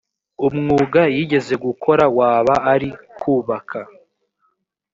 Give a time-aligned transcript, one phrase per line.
[0.47, 3.79] umwuga yigeze gukora waba ari kubaka